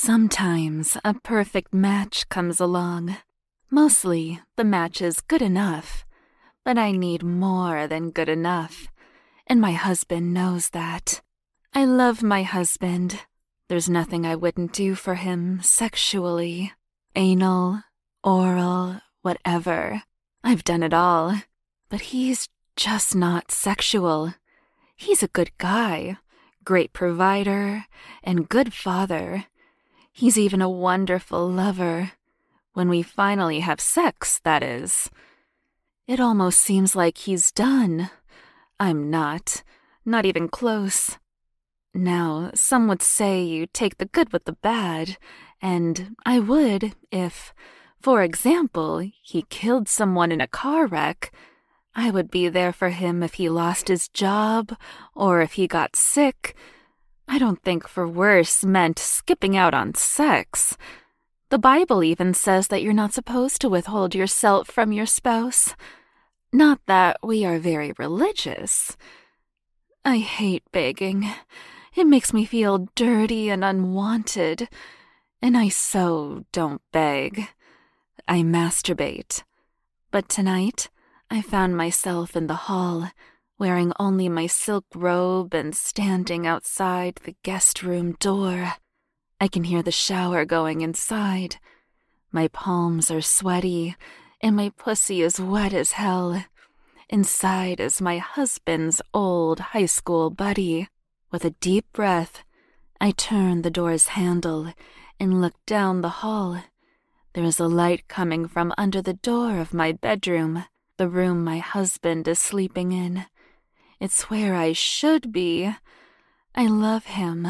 Sometimes 0.00 0.96
a 1.04 1.12
perfect 1.12 1.74
match 1.74 2.28
comes 2.28 2.60
along. 2.60 3.16
Mostly, 3.68 4.40
the 4.54 4.62
match 4.62 5.02
is 5.02 5.20
good 5.20 5.42
enough, 5.42 6.06
but 6.64 6.78
I 6.78 6.92
need 6.92 7.24
more 7.24 7.88
than 7.88 8.12
good 8.12 8.28
enough, 8.28 8.86
and 9.48 9.60
my 9.60 9.72
husband 9.72 10.32
knows 10.32 10.70
that. 10.70 11.20
I 11.74 11.84
love 11.84 12.22
my 12.22 12.44
husband. 12.44 13.22
There's 13.68 13.90
nothing 13.90 14.24
I 14.24 14.36
wouldn't 14.36 14.72
do 14.72 14.94
for 14.94 15.16
him 15.16 15.60
sexually, 15.62 16.72
anal, 17.16 17.82
oral, 18.22 19.00
whatever. 19.22 20.04
I've 20.44 20.62
done 20.62 20.84
it 20.84 20.94
all, 20.94 21.42
but 21.88 22.12
he's 22.12 22.48
just 22.76 23.16
not 23.16 23.50
sexual. 23.50 24.32
He's 24.94 25.24
a 25.24 25.28
good 25.28 25.50
guy, 25.58 26.18
great 26.64 26.92
provider, 26.92 27.86
and 28.22 28.48
good 28.48 28.72
father. 28.72 29.46
He's 30.18 30.36
even 30.36 30.60
a 30.60 30.68
wonderful 30.68 31.48
lover. 31.48 32.10
When 32.72 32.88
we 32.88 33.02
finally 33.02 33.60
have 33.60 33.80
sex, 33.80 34.40
that 34.42 34.64
is. 34.64 35.08
It 36.08 36.18
almost 36.18 36.58
seems 36.58 36.96
like 36.96 37.18
he's 37.18 37.52
done. 37.52 38.10
I'm 38.80 39.10
not, 39.10 39.62
not 40.04 40.26
even 40.26 40.48
close. 40.48 41.18
Now, 41.94 42.50
some 42.52 42.88
would 42.88 43.00
say 43.00 43.44
you 43.44 43.68
take 43.68 43.98
the 43.98 44.06
good 44.06 44.32
with 44.32 44.44
the 44.44 44.54
bad, 44.60 45.18
and 45.62 46.16
I 46.26 46.40
would 46.40 46.96
if, 47.12 47.54
for 48.02 48.24
example, 48.24 49.08
he 49.22 49.44
killed 49.50 49.88
someone 49.88 50.32
in 50.32 50.40
a 50.40 50.48
car 50.48 50.88
wreck. 50.88 51.32
I 51.94 52.10
would 52.10 52.28
be 52.28 52.48
there 52.48 52.72
for 52.72 52.88
him 52.88 53.22
if 53.22 53.34
he 53.34 53.48
lost 53.48 53.86
his 53.86 54.08
job 54.08 54.76
or 55.14 55.42
if 55.42 55.52
he 55.52 55.68
got 55.68 55.94
sick. 55.94 56.56
I 57.28 57.38
don't 57.38 57.62
think 57.62 57.86
for 57.86 58.08
worse 58.08 58.64
meant 58.64 58.98
skipping 58.98 59.56
out 59.56 59.74
on 59.74 59.94
sex. 59.94 60.76
The 61.50 61.58
Bible 61.58 62.02
even 62.02 62.32
says 62.32 62.68
that 62.68 62.82
you're 62.82 62.92
not 62.92 63.12
supposed 63.12 63.60
to 63.60 63.68
withhold 63.68 64.14
yourself 64.14 64.68
from 64.68 64.92
your 64.92 65.06
spouse. 65.06 65.74
Not 66.52 66.80
that 66.86 67.18
we 67.22 67.44
are 67.44 67.58
very 67.58 67.92
religious. 67.98 68.96
I 70.04 70.18
hate 70.18 70.62
begging. 70.72 71.28
It 71.94 72.06
makes 72.06 72.32
me 72.32 72.46
feel 72.46 72.88
dirty 72.94 73.50
and 73.50 73.62
unwanted, 73.62 74.68
and 75.42 75.56
I 75.56 75.68
so 75.68 76.44
don't 76.52 76.80
beg. 76.92 77.48
I 78.26 78.40
masturbate. 78.40 79.42
But 80.10 80.28
tonight, 80.28 80.88
I 81.30 81.42
found 81.42 81.76
myself 81.76 82.34
in 82.36 82.46
the 82.46 82.54
hall, 82.54 83.10
wearing 83.58 83.92
only 83.98 84.28
my 84.28 84.46
silk 84.46 84.84
robe 84.94 85.52
and 85.52 85.74
standing 85.74 86.46
outside 86.46 87.16
the 87.24 87.34
guest 87.42 87.82
room 87.82 88.12
door. 88.20 88.74
I 89.40 89.48
can 89.48 89.64
hear 89.64 89.82
the 89.82 89.90
shower 89.90 90.44
going 90.44 90.80
inside. 90.80 91.56
My 92.30 92.48
palms 92.48 93.10
are 93.10 93.20
sweaty, 93.20 93.96
and 94.40 94.54
my 94.54 94.70
pussy 94.70 95.22
is 95.22 95.40
wet 95.40 95.72
as 95.72 95.92
hell. 95.92 96.44
Inside 97.08 97.80
is 97.80 98.00
my 98.00 98.18
husband's 98.18 99.00
old 99.14 99.60
high 99.60 99.86
school 99.86 100.30
buddy. 100.30 100.88
With 101.30 101.44
a 101.44 101.50
deep 101.50 101.86
breath, 101.92 102.44
I 103.00 103.12
turn 103.12 103.62
the 103.62 103.70
door's 103.70 104.08
handle 104.08 104.72
and 105.18 105.40
look 105.40 105.54
down 105.66 106.00
the 106.00 106.20
hall. 106.20 106.62
There 107.32 107.44
is 107.44 107.60
a 107.60 107.68
light 107.68 108.08
coming 108.08 108.46
from 108.46 108.72
under 108.76 109.00
the 109.00 109.14
door 109.14 109.58
of 109.58 109.74
my 109.74 109.92
bedroom, 109.92 110.64
the 110.96 111.08
room 111.08 111.44
my 111.44 111.58
husband 111.58 112.26
is 112.28 112.38
sleeping 112.38 112.92
in. 112.92 113.26
It's 114.00 114.30
where 114.30 114.54
I 114.54 114.72
should 114.72 115.32
be. 115.32 115.74
I 116.54 116.66
love 116.66 117.06
him, 117.06 117.48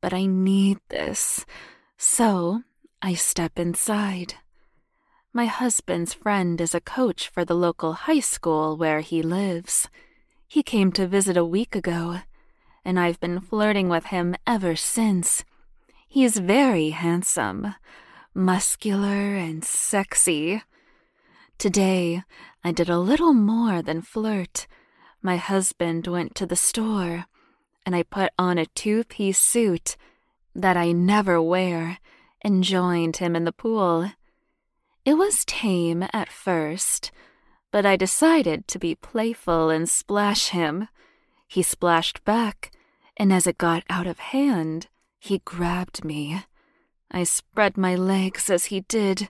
but 0.00 0.12
I 0.12 0.26
need 0.26 0.78
this. 0.88 1.44
So 1.96 2.62
I 3.02 3.14
step 3.14 3.58
inside. 3.58 4.34
My 5.32 5.46
husband's 5.46 6.12
friend 6.12 6.60
is 6.60 6.74
a 6.74 6.80
coach 6.80 7.28
for 7.28 7.44
the 7.44 7.54
local 7.54 7.92
high 7.92 8.20
school 8.20 8.76
where 8.76 9.00
he 9.00 9.22
lives. 9.22 9.88
He 10.48 10.62
came 10.62 10.92
to 10.92 11.06
visit 11.06 11.36
a 11.36 11.44
week 11.44 11.74
ago 11.74 12.20
and 12.84 12.98
I've 12.98 13.20
been 13.20 13.40
flirting 13.40 13.88
with 13.88 14.06
him 14.06 14.34
ever 14.46 14.74
since. 14.76 15.44
He's 16.08 16.38
very 16.38 16.90
handsome, 16.90 17.74
muscular, 18.34 19.36
and 19.36 19.64
sexy. 19.64 20.62
Today, 21.58 22.22
I 22.64 22.72
did 22.72 22.88
a 22.88 22.98
little 22.98 23.34
more 23.34 23.82
than 23.82 24.02
flirt. 24.02 24.66
My 25.22 25.36
husband 25.36 26.06
went 26.06 26.34
to 26.36 26.46
the 26.46 26.56
store, 26.56 27.26
and 27.84 27.94
I 27.94 28.02
put 28.02 28.32
on 28.38 28.56
a 28.56 28.66
two 28.66 29.04
piece 29.04 29.38
suit 29.38 29.96
that 30.54 30.76
I 30.76 30.92
never 30.92 31.42
wear 31.42 31.98
and 32.42 32.64
joined 32.64 33.18
him 33.18 33.36
in 33.36 33.44
the 33.44 33.52
pool. 33.52 34.12
It 35.04 35.14
was 35.14 35.44
tame 35.44 36.04
at 36.12 36.30
first, 36.30 37.10
but 37.70 37.84
I 37.84 37.96
decided 37.96 38.66
to 38.68 38.78
be 38.78 38.94
playful 38.94 39.68
and 39.68 39.88
splash 39.88 40.48
him. 40.48 40.88
He 41.46 41.62
splashed 41.62 42.24
back, 42.24 42.70
and 43.16 43.32
as 43.32 43.46
it 43.46 43.58
got 43.58 43.84
out 43.90 44.06
of 44.06 44.18
hand, 44.18 44.88
he 45.18 45.42
grabbed 45.44 46.04
me. 46.04 46.44
I 47.10 47.24
spread 47.24 47.76
my 47.76 47.94
legs 47.94 48.48
as 48.48 48.66
he 48.66 48.80
did, 48.80 49.28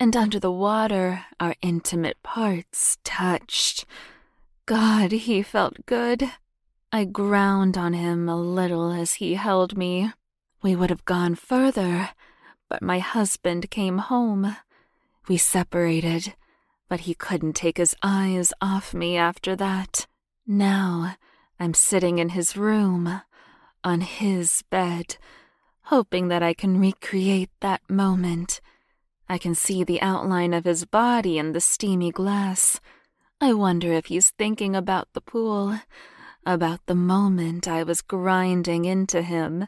and 0.00 0.16
under 0.16 0.40
the 0.40 0.50
water, 0.50 1.26
our 1.38 1.54
intimate 1.62 2.20
parts 2.22 2.98
touched. 3.04 3.84
God, 4.70 5.10
he 5.10 5.42
felt 5.42 5.84
good. 5.84 6.30
I 6.92 7.04
ground 7.04 7.76
on 7.76 7.92
him 7.92 8.28
a 8.28 8.36
little 8.36 8.92
as 8.92 9.14
he 9.14 9.34
held 9.34 9.76
me. 9.76 10.12
We 10.62 10.76
would 10.76 10.90
have 10.90 11.04
gone 11.04 11.34
further, 11.34 12.10
but 12.68 12.80
my 12.80 13.00
husband 13.00 13.68
came 13.72 13.98
home. 13.98 14.54
We 15.26 15.38
separated, 15.38 16.34
but 16.88 17.00
he 17.00 17.14
couldn't 17.14 17.54
take 17.54 17.78
his 17.78 17.96
eyes 18.00 18.52
off 18.60 18.94
me 18.94 19.16
after 19.16 19.56
that. 19.56 20.06
Now, 20.46 21.16
I'm 21.58 21.74
sitting 21.74 22.20
in 22.20 22.28
his 22.28 22.56
room, 22.56 23.22
on 23.82 24.02
his 24.02 24.62
bed, 24.70 25.16
hoping 25.86 26.28
that 26.28 26.44
I 26.44 26.54
can 26.54 26.78
recreate 26.78 27.50
that 27.58 27.80
moment. 27.90 28.60
I 29.28 29.36
can 29.36 29.56
see 29.56 29.82
the 29.82 30.00
outline 30.00 30.54
of 30.54 30.64
his 30.64 30.84
body 30.84 31.38
in 31.38 31.54
the 31.54 31.60
steamy 31.60 32.12
glass. 32.12 32.80
I 33.40 33.54
wonder 33.54 33.92
if 33.92 34.06
he's 34.06 34.30
thinking 34.30 34.76
about 34.76 35.08
the 35.14 35.22
pool, 35.22 35.80
about 36.44 36.84
the 36.86 36.94
moment 36.94 37.66
I 37.66 37.82
was 37.82 38.02
grinding 38.02 38.84
into 38.84 39.22
him, 39.22 39.66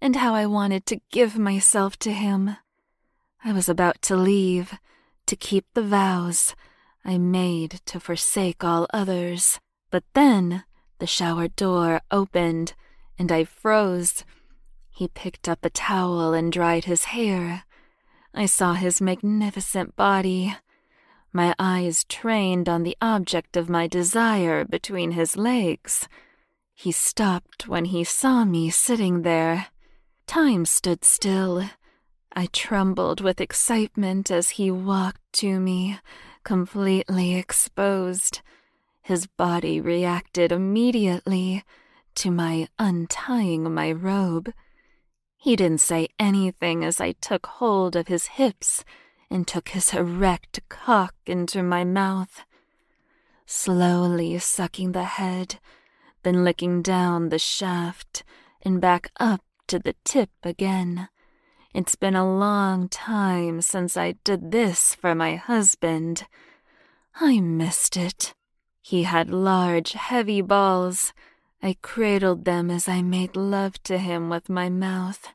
and 0.00 0.16
how 0.16 0.34
I 0.34 0.46
wanted 0.46 0.84
to 0.86 1.00
give 1.12 1.38
myself 1.38 1.96
to 2.00 2.12
him. 2.12 2.56
I 3.44 3.52
was 3.52 3.68
about 3.68 4.02
to 4.02 4.16
leave, 4.16 4.74
to 5.26 5.36
keep 5.36 5.64
the 5.74 5.82
vows 5.82 6.56
I 7.04 7.18
made 7.18 7.80
to 7.86 8.00
forsake 8.00 8.64
all 8.64 8.88
others. 8.92 9.60
But 9.90 10.04
then 10.14 10.64
the 10.98 11.06
shower 11.06 11.48
door 11.48 12.00
opened, 12.10 12.74
and 13.18 13.30
I 13.30 13.44
froze. 13.44 14.24
He 14.90 15.06
picked 15.08 15.48
up 15.48 15.64
a 15.64 15.70
towel 15.70 16.32
and 16.32 16.50
dried 16.50 16.86
his 16.86 17.04
hair. 17.04 17.64
I 18.34 18.46
saw 18.46 18.74
his 18.74 19.00
magnificent 19.00 19.94
body. 19.94 20.56
My 21.36 21.52
eyes 21.58 22.04
trained 22.04 22.68
on 22.68 22.84
the 22.84 22.96
object 23.02 23.56
of 23.56 23.68
my 23.68 23.88
desire 23.88 24.64
between 24.64 25.10
his 25.10 25.36
legs. 25.36 26.08
He 26.76 26.92
stopped 26.92 27.66
when 27.66 27.86
he 27.86 28.04
saw 28.04 28.44
me 28.44 28.70
sitting 28.70 29.22
there. 29.22 29.66
Time 30.28 30.64
stood 30.64 31.04
still. 31.04 31.64
I 32.36 32.46
trembled 32.52 33.20
with 33.20 33.40
excitement 33.40 34.30
as 34.30 34.50
he 34.50 34.70
walked 34.70 35.32
to 35.40 35.58
me, 35.58 35.98
completely 36.44 37.34
exposed. 37.34 38.40
His 39.02 39.26
body 39.26 39.80
reacted 39.80 40.52
immediately 40.52 41.64
to 42.14 42.30
my 42.30 42.68
untying 42.78 43.74
my 43.74 43.90
robe. 43.90 44.52
He 45.36 45.56
didn't 45.56 45.80
say 45.80 46.10
anything 46.16 46.84
as 46.84 47.00
I 47.00 47.10
took 47.10 47.46
hold 47.46 47.96
of 47.96 48.06
his 48.06 48.26
hips 48.26 48.84
and 49.30 49.46
took 49.46 49.70
his 49.70 49.92
erect 49.92 50.60
cock 50.68 51.14
into 51.26 51.62
my 51.62 51.84
mouth, 51.84 52.42
slowly 53.46 54.38
sucking 54.38 54.92
the 54.92 55.04
head, 55.04 55.58
then 56.22 56.44
licking 56.44 56.82
down 56.82 57.28
the 57.28 57.38
shaft 57.38 58.24
and 58.62 58.80
back 58.80 59.10
up 59.18 59.42
to 59.66 59.78
the 59.78 59.94
tip 60.04 60.30
again. 60.42 61.08
It's 61.74 61.96
been 61.96 62.14
a 62.14 62.36
long 62.38 62.88
time 62.88 63.60
since 63.60 63.96
I 63.96 64.12
did 64.22 64.52
this 64.52 64.94
for 64.94 65.14
my 65.14 65.34
husband. 65.36 66.26
I 67.16 67.40
missed 67.40 67.96
it. 67.96 68.34
He 68.80 69.02
had 69.02 69.30
large, 69.30 69.92
heavy 69.92 70.40
balls. 70.40 71.12
I 71.62 71.76
cradled 71.82 72.44
them 72.44 72.70
as 72.70 72.88
I 72.88 73.02
made 73.02 73.34
love 73.34 73.82
to 73.84 73.98
him 73.98 74.28
with 74.28 74.48
my 74.48 74.68
mouth. 74.68 75.28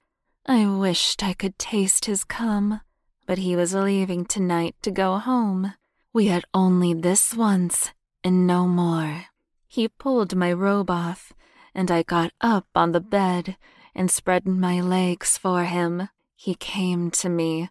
I 0.45 0.65
wished 0.65 1.23
I 1.23 1.33
could 1.33 1.59
taste 1.59 2.05
his 2.05 2.23
cum, 2.23 2.81
but 3.29 3.37
he 3.37 3.55
was 3.55 3.75
leaving 3.75 4.25
tonight 4.25 4.75
to 4.81 4.89
go 4.89 5.19
home. 5.19 5.75
We 6.11 6.25
had 6.29 6.45
only 6.51 6.95
this 6.95 7.35
once, 7.35 7.91
and 8.23 8.47
no 8.47 8.67
more. 8.67 9.25
He 9.67 9.87
pulled 9.87 10.35
my 10.35 10.51
robe 10.51 10.89
off, 10.89 11.31
and 11.75 11.91
I 11.91 12.01
got 12.01 12.33
up 12.41 12.65
on 12.73 12.91
the 12.91 12.99
bed 12.99 13.55
and 13.93 14.09
spread 14.09 14.47
my 14.47 14.81
legs 14.81 15.37
for 15.37 15.65
him. 15.65 16.09
He 16.35 16.55
came 16.55 17.11
to 17.21 17.29
me 17.29 17.69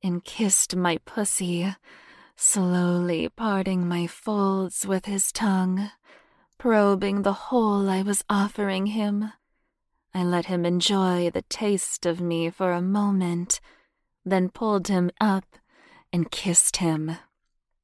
and 0.00 0.24
kissed 0.24 0.76
my 0.76 0.98
pussy, 0.98 1.74
slowly 2.36 3.28
parting 3.30 3.88
my 3.88 4.06
folds 4.06 4.86
with 4.86 5.06
his 5.06 5.32
tongue, 5.32 5.90
probing 6.56 7.22
the 7.22 7.50
hole 7.50 7.90
I 7.90 8.02
was 8.02 8.22
offering 8.30 8.86
him. 8.86 9.32
I 10.14 10.22
let 10.22 10.46
him 10.46 10.64
enjoy 10.64 11.30
the 11.30 11.42
taste 11.42 12.06
of 12.06 12.20
me 12.20 12.48
for 12.48 12.70
a 12.70 12.80
moment, 12.80 13.60
then 14.24 14.48
pulled 14.48 14.88
him 14.88 15.10
up 15.20 15.56
and 16.12 16.30
kissed 16.30 16.78
him. 16.78 17.16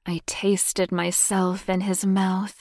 I 0.04 0.20
tasted 0.26 0.92
myself 0.92 1.68
in 1.68 1.82
his 1.82 2.04
mouth. 2.06 2.60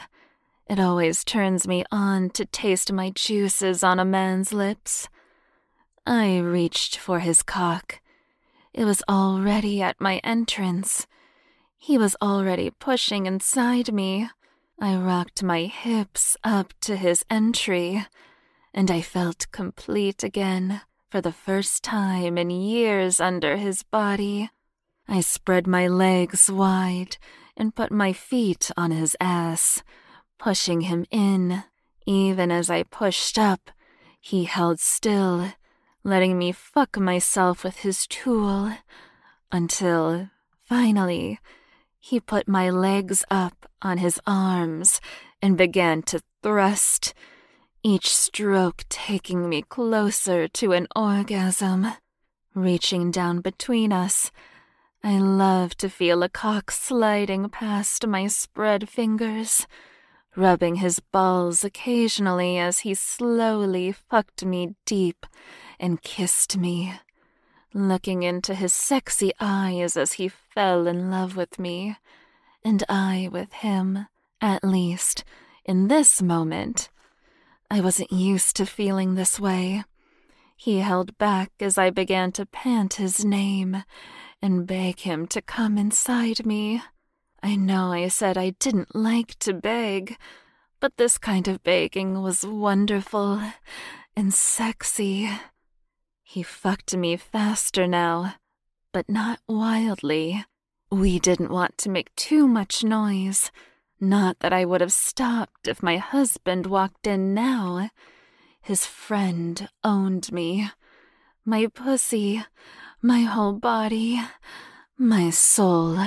It 0.68 0.80
always 0.80 1.24
turns 1.24 1.68
me 1.68 1.84
on 1.92 2.32
to 2.32 2.46
taste 2.46 2.92
my 2.92 3.12
juices 3.12 3.84
on 3.84 4.00
a 4.00 4.06
man's 4.06 4.52
lips. 4.52 5.10
I 6.08 6.38
reached 6.38 6.98
for 6.98 7.20
his 7.20 7.44
cock. 7.44 8.02
It 8.74 8.86
was 8.86 9.04
already 9.08 9.82
at 9.82 10.02
my 10.02 10.18
entrance. 10.24 11.08
He 11.78 11.98
was 11.98 12.16
already 12.22 12.72
pushing 12.72 13.26
inside 13.26 13.94
me. 13.94 14.30
I 14.80 14.96
rocked 14.96 15.44
my 15.44 15.66
hips 15.66 16.36
up 16.44 16.74
to 16.82 16.96
his 16.96 17.24
entry 17.30 18.06
and 18.74 18.92
I 18.92 19.02
felt 19.02 19.48
complete 19.52 20.24
again 20.24 20.82
for 21.16 21.22
the 21.22 21.32
first 21.32 21.82
time 21.82 22.38
in 22.38 22.50
years 22.50 23.22
under 23.22 23.56
his 23.56 23.84
body. 23.84 24.50
I 25.08 25.22
spread 25.22 25.66
my 25.66 25.88
legs 25.88 26.52
wide 26.52 27.16
and 27.56 27.74
put 27.74 27.90
my 27.90 28.12
feet 28.12 28.70
on 28.76 28.92
his 28.92 29.16
ass, 29.22 29.82
pushing 30.38 30.82
him 30.82 31.06
in. 31.12 31.64
Even 32.06 32.52
as 32.52 32.70
I 32.70 32.84
pushed 32.84 33.40
up, 33.40 33.72
he 34.20 34.44
held 34.44 34.82
still, 34.82 35.54
letting 36.04 36.38
me 36.38 36.52
fuck 36.52 36.98
myself 36.98 37.64
with 37.64 37.78
his 37.78 38.06
tool 38.08 38.74
until, 39.54 40.32
finally, 40.66 41.40
he 41.98 42.20
put 42.20 42.46
my 42.46 42.70
legs 42.70 43.24
up 43.32 43.70
on 43.82 44.00
his 44.00 44.20
arms 44.28 45.00
and 45.42 45.58
began 45.58 46.02
to 46.02 46.22
thrust 46.44 47.14
each 47.86 48.12
stroke 48.12 48.84
taking 48.90 49.48
me 49.48 49.62
closer 49.62 50.48
to 50.48 50.72
an 50.72 50.88
orgasm. 50.96 51.86
Reaching 52.56 53.12
down 53.12 53.42
between 53.42 53.94
us, 53.94 54.32
I 55.04 55.20
love 55.20 55.78
to 55.78 55.88
feel 55.88 56.24
a 56.24 56.30
cock 56.30 56.72
sliding 56.72 57.48
past 57.48 58.08
my 58.08 58.26
spread 58.26 58.90
fingers, 58.90 59.68
rubbing 60.36 60.78
his 60.78 61.00
balls 61.00 61.64
occasionally 61.64 62.58
as 62.58 62.80
he 62.80 62.96
slowly 62.96 63.92
fucked 63.92 64.44
me 64.44 64.74
deep 64.88 65.28
and 65.80 66.02
kissed 66.02 66.58
me, 66.58 66.92
looking 67.72 68.24
into 68.24 68.56
his 68.56 68.74
sexy 68.74 69.32
eyes 69.40 69.96
as 69.96 70.14
he 70.14 70.28
fell 70.28 70.88
in 70.88 71.12
love 71.12 71.38
with 71.38 71.60
me, 71.60 71.98
and 72.64 72.84
I 72.90 73.30
with 73.32 73.54
him, 73.54 74.08
at 74.42 74.64
least, 74.64 75.24
in 75.66 75.88
this 75.88 76.20
moment. 76.20 76.90
I 77.70 77.82
wasn't 77.82 78.12
used 78.12 78.56
to 78.58 78.66
feeling 78.66 79.16
this 79.16 79.40
way. 79.40 79.84
He 80.56 80.80
held 80.80 81.18
back 81.18 81.52
as 81.60 81.78
I 81.78 81.90
began 81.90 82.32
to 82.34 82.46
pant 82.46 82.96
his 82.96 83.26
name 83.26 83.84
and 84.42 84.68
beg 84.68 85.00
him 85.00 85.28
to 85.28 85.42
come 85.42 85.78
inside 85.78 86.46
me. 86.46 86.82
I 87.42 87.56
know 87.56 87.92
I 87.92 88.08
said 88.08 88.38
I 88.38 88.52
didn't 88.52 88.96
like 88.96 89.38
to 89.40 89.54
beg, 89.54 90.18
but 90.80 90.98
this 90.98 91.18
kind 91.18 91.48
of 91.48 91.64
begging 91.64 92.22
was 92.22 92.46
wonderful 92.46 93.42
and 94.16 94.34
sexy. 94.34 95.30
He 96.24 96.44
fucked 96.44 96.96
me 96.96 97.18
faster 97.18 97.88
now, 97.88 98.36
but 98.92 99.10
not 99.10 99.40
wildly. 99.48 100.46
We 100.92 101.20
didn't 101.20 101.52
want 101.52 101.78
to 101.80 101.90
make 101.90 102.16
too 102.16 102.48
much 102.48 102.84
noise 102.84 103.52
not 104.00 104.40
that 104.40 104.54
I 104.54 104.66
would 104.66 104.82
have 104.82 104.94
stopped 104.94 105.68
if 105.68 105.82
my 105.82 105.98
husband 105.98 106.66
walked 106.66 107.08
in 107.08 107.34
now. 107.34 107.90
His 108.62 108.86
friend 108.86 109.70
owned 109.84 110.32
me. 110.32 110.70
My 111.46 111.68
pussy, 111.68 112.44
my 113.02 113.22
whole 113.22 113.54
body, 113.54 114.22
my 114.98 115.30
soul. 115.30 116.00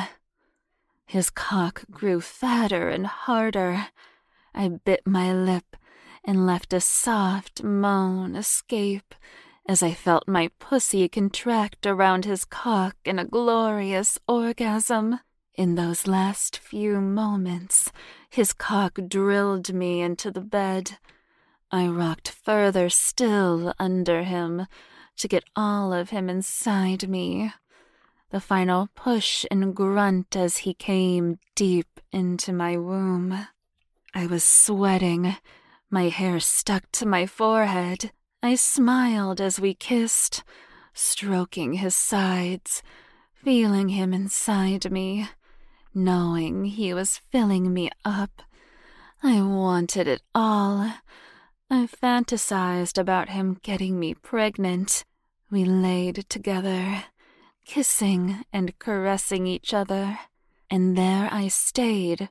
His 1.07 1.31
cock 1.31 1.85
grew 1.91 2.21
fatter 2.21 2.89
and 2.89 3.07
harder. 3.07 3.87
I 4.55 4.69
bit 4.69 5.07
my 5.07 5.33
lip 5.33 5.77
and 6.25 6.47
left 6.47 6.73
a 6.73 6.81
soft 6.81 7.63
moan 7.63 8.37
escape 8.37 9.15
as 9.69 9.83
I 9.83 9.93
felt 9.93 10.27
my 10.27 10.51
pussy 10.59 11.09
contract 11.09 11.87
around 11.87 12.25
his 12.25 12.45
cock 12.45 12.97
in 13.05 13.19
a 13.19 13.25
glorious 13.25 14.19
orgasm. 14.27 15.21
In 15.59 15.75
those 15.75 16.07
last 16.07 16.57
few 16.57 17.01
moments, 17.01 17.91
his 18.31 18.53
cock 18.53 18.97
drilled 19.09 19.75
me 19.75 20.01
into 20.01 20.31
the 20.31 20.41
bed. 20.41 20.99
I 21.73 21.89
rocked 21.89 22.29
further 22.29 22.89
still 22.89 23.75
under 23.77 24.23
him 24.23 24.69
to 25.17 25.27
get 25.27 25.43
all 25.57 25.93
of 25.93 26.11
him 26.11 26.31
inside 26.31 27.09
me. 27.09 27.53
The 28.31 28.39
final 28.39 28.89
push 28.95 29.45
and 29.51 29.75
grunt 29.75 30.37
as 30.37 30.59
he 30.59 30.75
came 30.75 31.41
deep 31.57 31.99
into 32.13 32.53
my 32.53 32.77
womb. 32.77 33.49
I 34.15 34.27
was 34.27 34.45
sweating, 34.45 35.39
my 35.91 36.05
hair 36.09 36.39
stuck 36.39 36.85
to 36.93 37.05
my 37.05 37.27
forehead. 37.27 38.13
I 38.45 38.55
smiled 38.55 39.41
as 39.41 39.59
we 39.59 39.75
kissed, 39.75 40.45
stroking 40.95 41.73
his 41.73 41.97
sides, 41.97 42.81
feeling 43.35 43.89
him 43.89 44.15
inside 44.15 44.93
me 44.93 45.27
knowing 46.05 46.65
he 46.65 46.95
was 46.95 47.19
filling 47.31 47.75
me 47.75 47.91
up. 48.05 48.43
I 49.23 49.43
wanted 49.43 50.07
it 50.07 50.23
all. 50.35 50.93
I 51.71 51.87
fantasized 51.87 52.97
about 52.97 53.29
him 53.31 53.59
getting 53.63 53.99
me 53.99 54.15
pregnant. 54.15 55.05
We 55.51 55.65
laid 55.65 56.27
together, 56.29 57.05
kissing 57.65 58.45
and 58.53 58.79
caressing 58.79 59.47
each 59.47 59.75
other, 59.75 60.19
and 60.71 60.97
there 60.97 61.29
I 61.33 61.49
stayed 61.49 62.31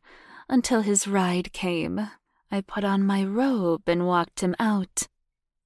until 0.49 0.81
his 0.81 1.07
ride 1.07 1.51
came. 1.53 2.09
I 2.49 2.61
put 2.61 2.83
on 2.83 3.05
my 3.05 3.23
robe 3.25 3.83
and 3.87 4.07
walked 4.07 4.39
him 4.39 4.55
out. 4.59 5.07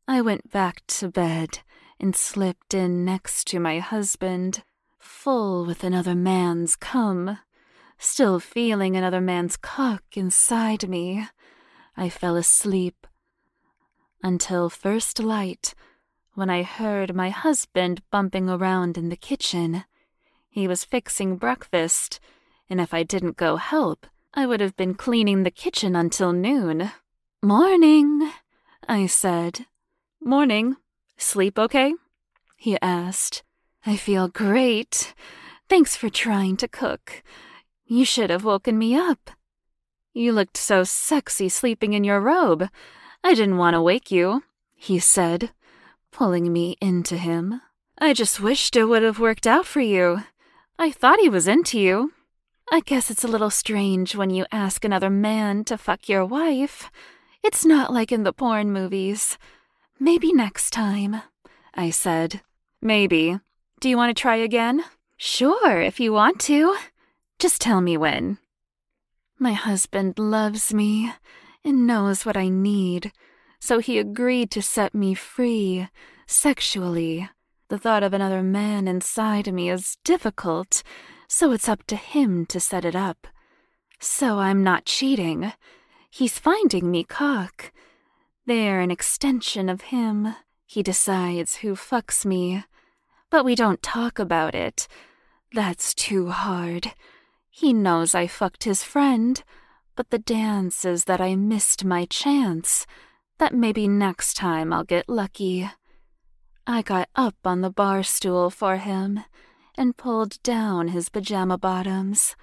I 0.08 0.22
went 0.22 0.51
back 0.51 0.81
to 0.88 1.10
bed 1.10 1.60
and 2.00 2.15
slipped 2.15 2.74
in 2.74 3.05
next 3.05 3.46
to 3.48 3.60
my 3.60 3.79
husband, 3.79 4.63
full 4.98 5.65
with 5.65 5.84
another 5.84 6.15
man's 6.15 6.75
cum. 6.75 7.38
Still 8.03 8.39
feeling 8.39 8.98
another 8.98 9.22
man's 9.22 9.55
cock 9.55 10.01
inside 10.15 10.89
me, 10.89 11.27
I 11.96 12.10
fell 12.10 12.36
asleep 12.36 13.05
until 14.24 14.72
first 14.72 15.20
light 15.20 15.75
when 16.34 16.50
I 16.50 16.63
heard 16.63 17.13
my 17.13 17.29
husband 17.29 18.01
bumping 18.10 18.50
around 18.50 18.98
in 18.98 19.10
the 19.10 19.15
kitchen. 19.15 19.84
He 20.50 20.67
was 20.67 20.84
fixing 20.84 21.38
breakfast, 21.38 22.20
and 22.67 22.81
if 22.81 22.91
I 22.91 23.03
didn't 23.03 23.38
go 23.38 23.58
help, 23.58 24.08
I 24.34 24.48
would 24.48 24.62
have 24.62 24.75
been 24.75 24.96
cleaning 24.96 25.43
the 25.43 25.51
kitchen 25.51 25.96
until 25.96 26.34
noon. 26.34 26.89
Morning, 27.43 28.31
I 28.89 29.05
said. 29.05 29.67
Morning. 30.20 30.75
Sleep 31.17 31.60
okay? 31.60 31.93
He 32.58 32.81
asked. 32.81 33.43
I 33.86 33.96
feel 33.96 34.27
great. 34.27 35.13
Thanks 35.70 35.96
for 35.96 36.10
trying 36.10 36.58
to 36.58 36.67
cook. 36.67 37.22
You 37.91 38.05
should 38.05 38.29
have 38.29 38.45
woken 38.45 38.77
me 38.77 38.95
up. 38.95 39.31
You 40.13 40.31
looked 40.31 40.55
so 40.55 40.86
sexy 40.86 41.50
sleeping 41.50 41.91
in 41.91 42.05
your 42.05 42.21
robe. 42.21 42.69
I 43.21 43.33
didn't 43.33 43.57
want 43.57 43.74
to 43.74 43.81
wake 43.81 44.10
you, 44.10 44.43
he 44.74 44.98
said, 44.98 45.51
pulling 46.10 46.53
me 46.53 46.77
into 46.79 47.17
him. 47.17 47.60
I 47.98 48.13
just 48.13 48.39
wished 48.39 48.77
it 48.77 48.86
would 48.86 49.03
have 49.03 49.19
worked 49.19 49.45
out 49.45 49.65
for 49.65 49.81
you. 49.81 50.24
I 50.79 50.89
thought 50.91 51.19
he 51.19 51.27
was 51.27 51.50
into 51.50 51.77
you. 51.77 52.13
I 52.71 52.79
guess 52.79 53.12
it's 53.12 53.25
a 53.25 53.27
little 53.27 53.50
strange 53.50 54.15
when 54.15 54.29
you 54.29 54.45
ask 54.53 54.86
another 54.86 55.10
man 55.10 55.65
to 55.65 55.77
fuck 55.77 56.07
your 56.07 56.24
wife. 56.24 56.89
It's 57.43 57.65
not 57.65 57.91
like 57.91 58.13
in 58.13 58.24
the 58.24 58.31
porn 58.31 58.71
movies. 58.71 59.38
Maybe 60.00 60.31
next 60.31 60.71
time, 60.71 61.24
I 61.74 61.89
said. 61.89 62.39
Maybe. 62.81 63.38
Do 63.81 63.89
you 63.89 63.98
want 63.98 64.15
to 64.15 64.21
try 64.21 64.38
again? 64.38 64.86
Sure, 65.17 65.81
if 65.81 66.00
you 66.00 66.13
want 66.13 66.39
to. 66.41 66.77
Just 67.41 67.60
tell 67.60 67.81
me 67.81 67.98
when. 67.98 68.38
My 69.39 69.53
husband 69.53 70.19
loves 70.19 70.75
me 70.75 71.12
and 71.65 71.88
knows 71.88 72.24
what 72.24 72.38
I 72.38 72.50
need, 72.50 73.12
so 73.60 73.79
he 73.79 73.98
agreed 73.98 74.51
to 74.51 74.62
set 74.62 74.93
me 74.93 75.15
free, 75.15 75.88
sexually. 76.27 77.31
The 77.69 77.79
thought 77.79 78.03
of 78.03 78.13
another 78.13 78.43
man 78.43 78.88
inside 78.88 79.51
me 79.51 79.71
is 79.71 79.98
difficult, 80.03 80.83
so 81.27 81.51
it's 81.51 81.67
up 81.67 81.83
to 81.88 81.95
him 81.95 82.45
to 82.45 82.60
set 82.60 82.86
it 82.86 82.95
up. 82.95 83.25
So 84.00 84.38
I'm 84.38 84.63
not 84.63 84.86
cheating. 84.86 85.51
He's 86.12 86.38
finding 86.38 86.91
me 86.91 87.03
cock. 87.03 87.71
They're 88.45 88.81
an 88.81 88.91
extension 88.91 89.67
of 89.67 89.89
him. 89.89 90.36
He 90.67 90.83
decides 90.83 91.55
who 91.55 91.74
fucks 91.74 92.24
me. 92.24 92.65
but 93.31 93.43
we 93.43 93.55
don't 93.55 93.81
talk 93.81 94.19
about 94.19 94.53
it. 94.53 94.88
That's 95.53 95.95
too 95.95 96.29
hard. 96.29 96.93
He 97.53 97.74
knows 97.74 98.15
I 98.15 98.27
fucked 98.27 98.63
his 98.63 98.81
friend, 98.81 99.43
but 99.98 100.10
the 100.10 100.17
dance 100.17 100.86
is 100.86 101.03
that 101.03 101.20
I 101.20 101.36
missed 101.36 101.84
my 101.84 102.05
chance, 102.05 102.88
that 103.39 103.53
maybe 103.53 103.88
next 103.89 104.36
time 104.36 104.72
I'll 104.72 104.86
get 104.86 105.10
lucky. 105.10 105.70
I 106.65 106.81
got 106.81 107.10
up 107.13 107.36
on 107.43 107.60
the 107.60 107.70
bar 107.70 108.03
stool 108.03 108.50
for 108.50 108.77
him 108.77 109.25
and 109.75 109.98
pulled 109.98 110.41
down 110.43 110.88
his 110.88 111.10
pajama 111.10 111.58
bottoms. 111.58 112.36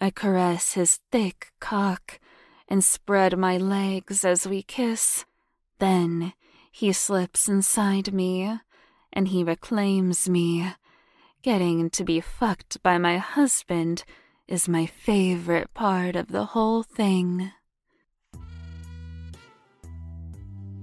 I 0.00 0.10
caress 0.10 0.74
his 0.74 1.00
thick 1.10 1.52
cock 1.58 2.20
and 2.68 2.84
spread 2.84 3.38
my 3.38 3.56
legs 3.56 4.24
as 4.24 4.46
we 4.46 4.62
kiss. 4.62 5.24
Then 5.78 6.34
he 6.70 6.92
slips 6.92 7.48
inside 7.48 8.12
me 8.12 8.60
and 9.12 9.28
he 9.28 9.42
reclaims 9.42 10.28
me. 10.28 10.72
Getting 11.42 11.88
to 11.90 12.04
be 12.04 12.20
fucked 12.20 12.82
by 12.82 12.98
my 12.98 13.16
husband 13.16 14.04
is 14.46 14.68
my 14.68 14.84
favorite 14.84 15.72
part 15.72 16.14
of 16.14 16.28
the 16.28 16.44
whole 16.44 16.82
thing. 16.82 17.50